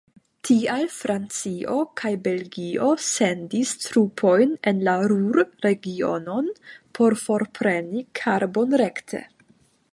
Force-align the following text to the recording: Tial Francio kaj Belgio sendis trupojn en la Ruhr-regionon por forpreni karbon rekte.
Tial 0.47 0.85
Francio 0.93 1.75
kaj 2.01 2.11
Belgio 2.27 2.87
sendis 3.09 3.75
trupojn 3.83 4.57
en 4.73 4.81
la 4.89 4.97
Ruhr-regionon 5.13 6.51
por 7.01 7.17
forpreni 7.27 8.07
karbon 8.23 8.79
rekte. 8.85 9.25